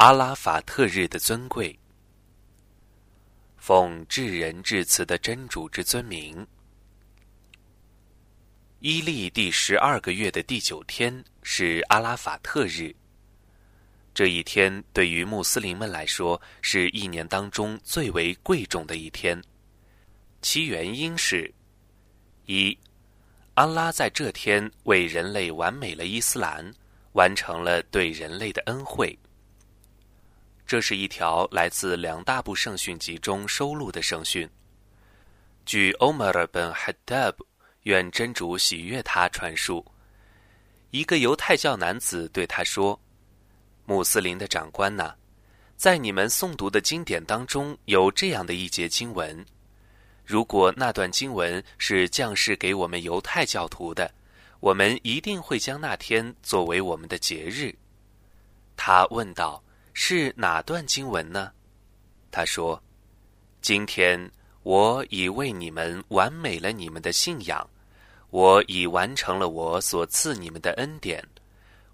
[0.00, 1.78] 阿拉法特日的尊贵。
[3.58, 6.46] 奉至仁至慈的真主之尊名，
[8.78, 12.96] 伊利第十二个月的第九天是阿拉法特日。
[14.14, 19.38] 这一天对于穆斯林们来说，是一年当中最为贵重的一天。
[20.40, 21.52] 其原因是：
[22.46, 22.74] 一，
[23.52, 26.72] 安拉在这天为人类完美了伊斯兰，
[27.12, 29.14] 完成了对人类的恩惠。
[30.70, 34.48] 这是一条来自两大部圣训集中收录的圣训。
[35.66, 37.44] 据欧马尔本哈达布
[37.82, 39.84] 愿真主喜悦他传述，
[40.92, 42.96] 一个犹太教男子对他说
[43.84, 45.12] ：“穆斯林的长官呐，
[45.74, 49.44] 在你们诵读的经典当中有这样的一节经文，
[50.24, 54.08] 如果那段经文是降世给我们犹太教徒的，
[54.60, 57.74] 我们一定会将那天作为我们的节日。”
[58.78, 59.60] 他问道。
[59.92, 61.52] 是哪段经文呢？
[62.30, 62.82] 他说
[63.60, 64.30] ：“今天
[64.62, 67.68] 我已为你们完美了你们的信仰，
[68.30, 71.22] 我已完成了我所赐你们的恩典，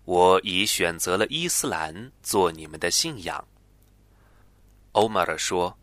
[0.04, 3.42] 我已选择了伊斯兰做你们的信仰。”
[4.92, 5.76] 欧马尔说：“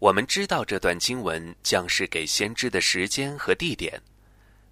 [0.00, 4.02] 我们知道这段经文将是给先知的时间和地点，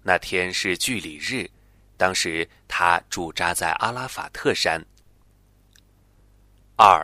[0.03, 1.49] 那天是聚礼日，
[1.97, 4.85] 当时他驻扎在阿拉法特山。”
[6.85, 7.01] 二，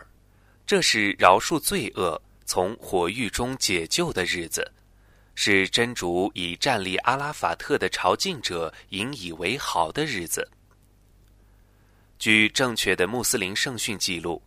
[0.66, 4.70] 这是饶恕罪恶、从火狱中解救的日子，
[5.34, 10.46] 是真主以站立阿拉法特的朝觐者引以为豪的日子。
[12.18, 14.42] 据正确的穆斯林圣训记录，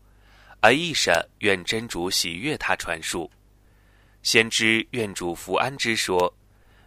[0.59, 3.27] 阿伊莎愿真主喜悦他传述，
[4.21, 6.31] 先知愿主福安之说，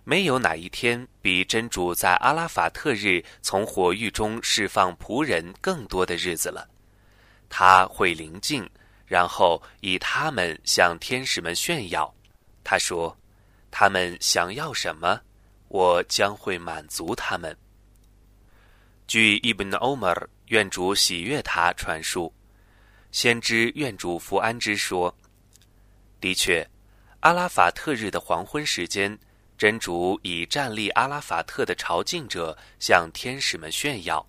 [0.04, 6.64] 没有哪一天比真主在阿拉法特日从火狱中释放仆人更多的日子了。
[7.48, 8.68] 他会临近，
[9.06, 12.12] 然后以他们向天使们炫耀。
[12.64, 13.16] 他说
[13.70, 15.20] ：“他们想要什么，
[15.68, 17.56] 我将会满足他们。”
[19.06, 22.34] 据伊本·欧马尔愿主喜悦他传述，
[23.12, 25.16] 先知愿主福安之说
[26.20, 26.68] ：“的确，
[27.20, 29.16] 阿拉法特日的黄昏时间，
[29.56, 34.26] 真主以站立阿拉法特的朝觐者向天使们炫耀。”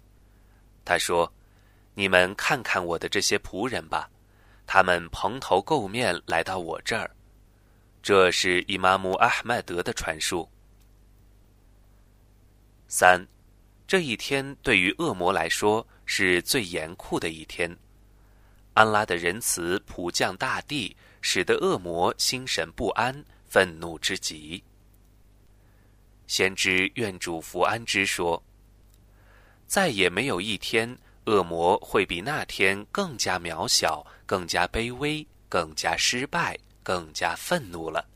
[0.86, 1.34] 他说。
[1.98, 4.08] 你们看看我的这些仆人吧，
[4.68, 7.10] 他们蓬头垢面来到我这儿。
[8.04, 10.48] 这是伊玛目阿哈迈德的传述。
[12.88, 13.26] 三，
[13.88, 17.76] 这一天对于恶魔来说是最严酷的一天。
[18.76, 24.64] 安拉的仁慈普降大地，使得恶魔心神不安，愤怒之极。
[26.28, 28.44] 先知愿主福安之说：
[29.66, 30.96] 再也没有一天。
[31.28, 38.08] 恶魔会比那天更加渺小、更加卑微、更加失败、更加愤怒了，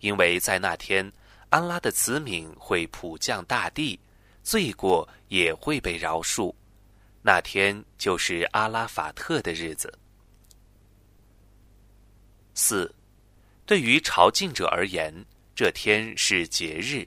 [0.00, 1.10] 因为在那天，
[1.48, 3.98] 安拉的慈悯会普降大地，
[4.42, 6.52] 罪过也会被饶恕。
[7.22, 9.96] 那天就是阿拉法特的日子。
[12.54, 12.92] 四，
[13.64, 15.14] 对于朝觐者而言，
[15.54, 17.06] 这天是节日。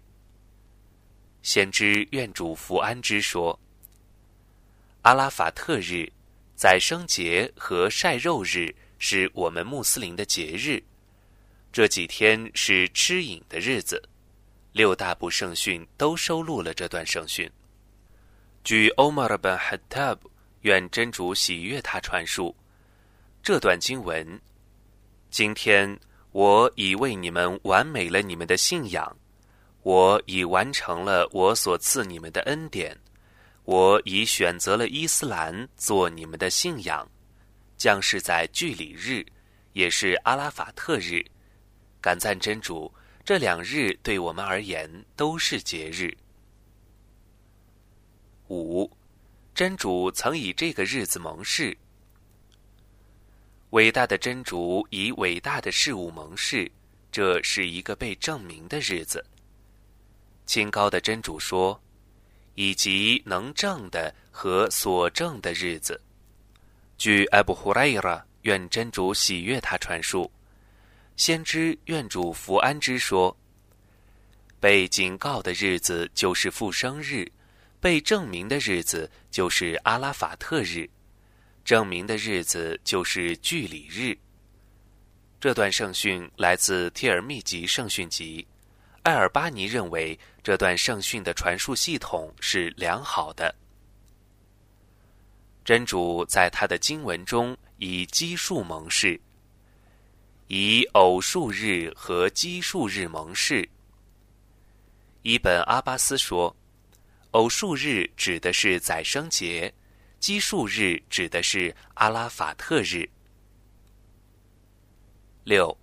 [1.44, 3.60] 先知愿主福安之说。
[5.04, 6.08] 阿拉法特日、
[6.56, 10.82] 宰生节和晒肉日是我们穆斯林的节日。
[11.72, 14.02] 这几天是吃饮的日子。
[14.74, 17.50] 六大部圣训都收录了这段圣训。
[18.64, 20.30] 据欧马尔本哈塔布
[20.62, 22.56] 愿真主喜悦他传述
[23.42, 24.40] 这段经文：
[25.32, 26.00] 今天
[26.32, 29.18] 我已为你们完美了你们的信仰，
[29.82, 32.96] 我已完成了我所赐你们的恩典。
[33.72, 37.10] 我已选择了伊斯兰做你们的信仰，
[37.78, 39.26] 将是在聚礼日，
[39.72, 41.24] 也是阿拉法特日。
[42.02, 42.94] 感赞真主，
[43.24, 46.14] 这两日对我们而言都是节日。
[48.50, 48.92] 五，
[49.56, 51.78] 真主曾以这个日子盟誓。
[53.70, 56.70] 伟大的真主以伟大的事物盟誓，
[57.10, 59.26] 这是一个被证明的日子。
[60.46, 61.82] 清高的真主说。
[62.56, 66.00] 以及能证的和所证的日子，
[66.98, 70.32] 据艾布胡莱伊拉愿真主喜悦他传述，
[71.16, 73.36] 先知愿主福安之说：
[74.60, 77.32] 被警告的日子就是复生日，
[77.80, 80.90] 被证明的日子就是阿拉法特日，
[81.64, 84.18] 证明的日子就是聚礼日。
[85.40, 88.46] 这段圣训来自提尔密集圣训集。
[89.04, 93.54] 艾尔巴尼认为这段圣训的传述系统是良好的。
[95.66, 99.20] 真主在他的经文中以奇数盟誓，
[100.48, 103.68] 以偶数日和奇数日盟誓。
[105.24, 106.56] 伊本阿巴斯说，
[107.32, 109.74] 偶数日指的是宰生节，
[110.20, 113.08] 奇数日指的是阿拉法特日。
[115.44, 115.76] 六，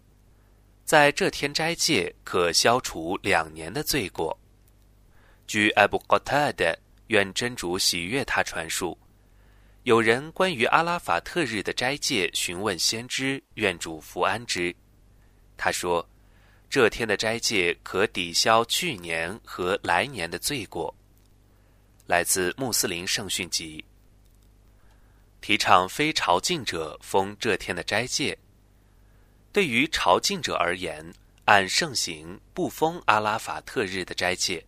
[0.89, 4.35] 在这天斋戒可消除两年的罪过。
[5.47, 8.99] 据艾布·塔的愿真主喜悦他传述。
[9.83, 14.75] 有人关于阿拉法特日的斋戒询问先知，愿主福安之。
[15.59, 16.09] 他说
[16.71, 20.95] ：“这天的斋戒可抵消去年和来年的罪过。”
[22.09, 23.85] 来自穆斯林圣训集，
[25.43, 28.39] 提倡非朝觐者封这天的斋戒。
[29.59, 31.13] 对于朝觐者而言，
[31.47, 34.65] 按盛行不封阿拉法特日的斋戒。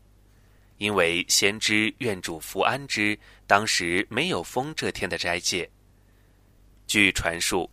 [0.79, 3.17] 因为先知愿主福安之，
[3.47, 5.71] 当时没有封这天的斋戒。
[6.89, 7.71] 据传述，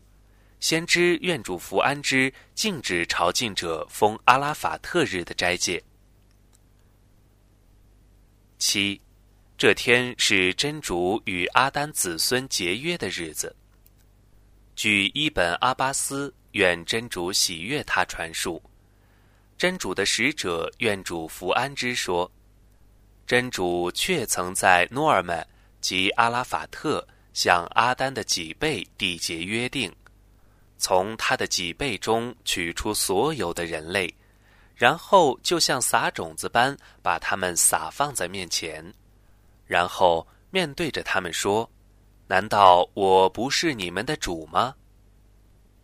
[0.59, 5.83] 先知愿主福安之禁止朝觐者封阿拉法特日的斋戒。
[8.59, 9.01] 七，
[9.57, 13.55] 这天是真主与阿丹子孙结约的日子。
[14.75, 18.59] 据伊本阿巴斯愿真主喜悦他传述，
[19.59, 22.29] 真主的使者愿主福安之说。
[23.27, 25.47] 真主确曾在诺尔曼
[25.81, 29.95] 及阿拉法特向阿丹的脊背缔结约定，
[30.79, 34.11] 从他的脊背中取出所有的人类，
[34.73, 38.83] 然后就像撒种子般把他们撒放在面前，
[39.67, 41.69] 然后面对着他们说
[42.25, 44.73] ：“难道我不是你们的主吗？”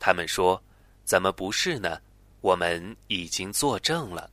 [0.05, 0.61] 他们说
[1.05, 1.97] ：“怎么不是呢？
[2.41, 4.29] 我们已经作证了。”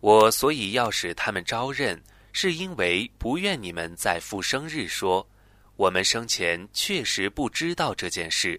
[0.00, 2.02] 我所以要使他们招认，
[2.32, 5.28] 是因为不愿你们在复生日说，
[5.76, 8.58] 我们生前确实不知道这件事，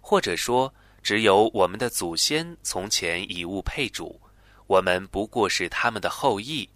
[0.00, 0.72] 或者说
[1.02, 4.18] 只有我们的祖先从前以物配主，
[4.66, 6.66] 我们不过是他们的后裔。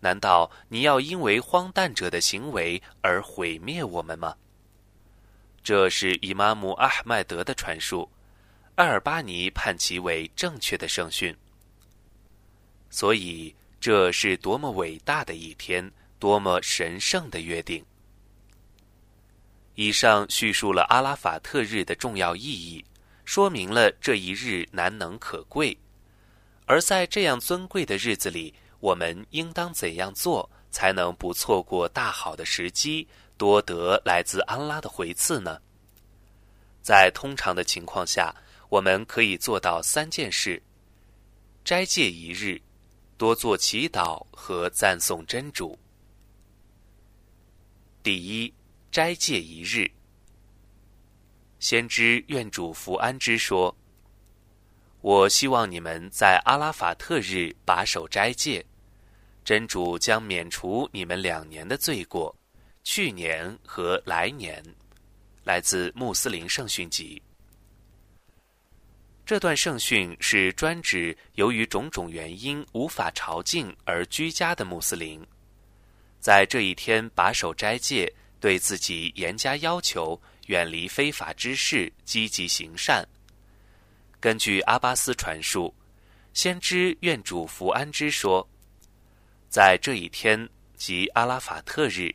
[0.00, 4.36] 难道你要因为荒诞者的行为而毁灭我们吗？
[5.64, 8.06] 这是伊玛目阿哈迈德的传述，
[8.74, 11.34] 阿尔巴尼判其为正确的圣训。
[12.90, 17.82] 所以，这是多么伟大的一天，多么神圣的约定！
[19.74, 22.84] 以上叙述了阿拉法特日的重要意义，
[23.24, 25.76] 说明了这一日难能可贵。
[26.66, 35.60] 而在这样尊贵的日子里，我们应当怎样做，才能不错过大好的时机，多得来自安拉的回赐呢？
[36.82, 38.34] 在通常的情况下，
[38.68, 40.62] 我们可以做到三件事：
[41.64, 42.60] 斋戒一日。
[43.16, 45.78] 多做祈祷和赞颂真主。
[48.02, 48.52] 第一，
[48.90, 49.88] 斋戒一日。
[51.60, 53.74] 先知愿主福安之说
[55.00, 58.66] ：“我希望你们在阿拉法特日把守斋戒，
[59.44, 62.34] 真主将免除你们两年的罪过，
[62.84, 64.62] 去年和来年。”
[65.44, 67.20] 来自穆斯林圣训集。
[69.26, 75.22] 这段圣训是专指由于种种原因无法朝觐而居家的穆斯林，
[76.18, 78.10] 在这一天把守斋戒，
[78.40, 83.06] 对自己严加要求，远离非法之事，积极行善。
[84.20, 85.74] 根据阿巴斯传述，
[86.32, 88.48] 先知愿主福安之说，
[89.50, 92.14] 在这一天即阿拉法特日，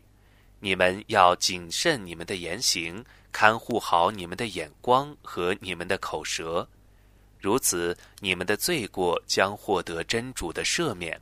[0.59, 6.67] 你们要谨慎你们的言行，看护好你们的眼光和你们的口舌。
[7.39, 11.21] 如此，你们的罪过将获得真主的赦免。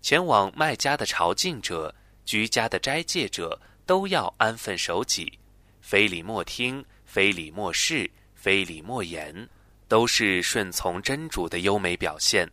[0.00, 1.92] 前往麦加的朝觐者、
[2.24, 5.36] 居家的斋戒者都要安分守己，
[5.80, 9.48] 非礼莫听，非礼莫视，非礼莫言，
[9.88, 12.48] 都是顺从真主的优美表现。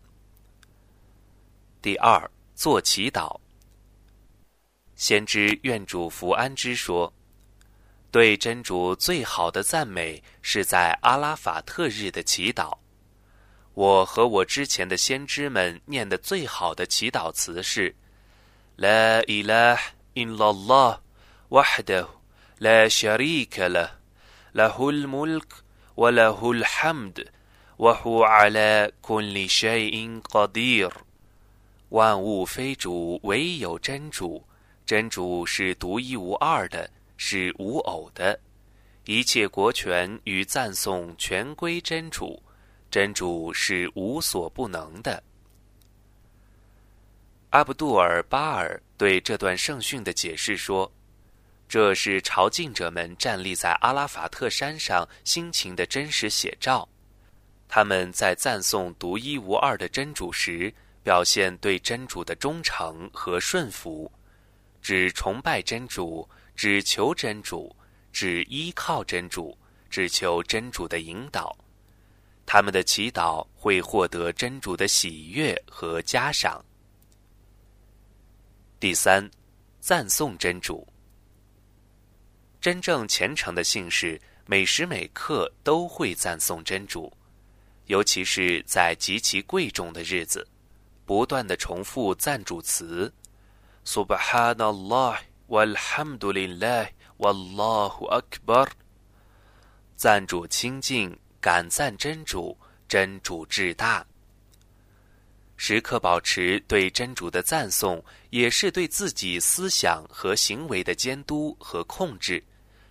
[1.83, 3.39] 第二，做祈祷。
[4.95, 7.11] 先知愿主福安之说。
[8.11, 12.77] 对真主最好的赞美是在阿拉法特日的祈祷。
[13.73, 17.93] 我和我之前的先知们念的最好的祈祷词是
[18.77, 19.77] ：La ilah
[20.13, 20.99] illallah
[21.49, 22.07] wahdahu
[22.59, 23.89] la sharika la
[24.53, 27.27] lahul mulk wa lahul hamd
[27.75, 30.89] wa hu ala kulli shay'in qadir。
[31.89, 34.47] 万物非主，唯有真主。
[34.85, 36.89] 真主是独一无二的。
[37.17, 38.37] 是无偶的，
[39.05, 42.43] 一切国权与赞颂全归真主，
[42.91, 45.23] 真主是无所不能的。
[47.51, 50.91] 阿卜杜尔巴尔对这段圣训的解释说
[51.69, 56.85] ：“这是朝觐者们站立在阿拉法特山上心情的真实写照。
[57.69, 64.11] 他们在赞颂独一无二的真主时，表现对真主的忠诚和顺服，
[64.85, 67.75] 只崇拜真主，只求真主，
[68.13, 69.57] 只依靠真主，
[69.89, 71.57] 只求真主的引导。
[72.45, 76.63] 他们的祈祷会获得真主的喜悦和嘉赏。
[78.79, 79.27] 第三，
[79.79, 80.87] 赞颂真主。
[82.61, 87.11] 真正虔诚的信士，每时每刻都会赞颂真主，
[87.87, 90.47] 尤其是在极其贵重的日子，
[91.07, 93.11] 不断的重复赞主词
[93.85, 98.67] ：“Subhanallah walhamdulillah wallahu akbar。”
[99.95, 101.17] 赞主清净。
[101.41, 104.03] 感赞真主，真主至大。
[105.57, 112.43] 时刻保持对真主的赞颂，也是对自己思想和行为的监督和控制，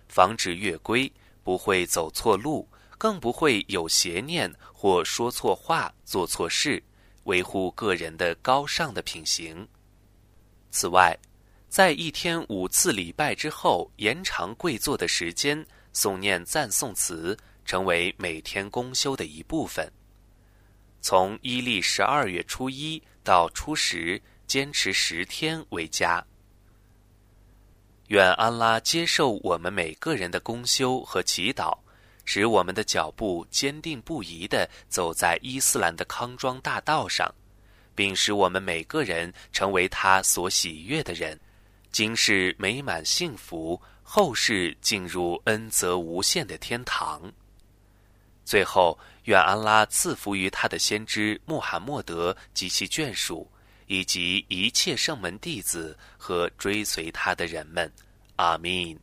[0.07, 1.11] 防止越规，
[1.43, 2.65] 不会走错路，
[2.97, 6.81] 更不会有邪念或说错话、做错事，
[7.25, 9.67] 维护个人的高尚的品行。
[10.75, 11.17] 此外，
[11.69, 17.37] 在一天五次礼拜之后，延长跪坐的时间，诵念赞颂词。
[17.65, 19.91] 成为每天公休的一部分。
[21.01, 26.23] 从伊历十二月初一到初十，坚持十天为佳。
[28.09, 31.75] 愿安拉接受我们每个人的公休和祈祷，
[32.23, 37.33] 使我们的脚步坚定不移地走在伊斯兰的康庄大道上，
[37.95, 41.39] 并使我们每个人成为他所喜悦的人，
[41.91, 47.31] 今世美满幸福，后世进入恩泽无限的天堂。
[48.43, 53.49] 最后，愿安拉赐福于他的先知穆罕默德及其眷属，
[53.87, 57.91] 以及一切圣门弟子和追随他的人们。
[58.35, 58.99] 阿明。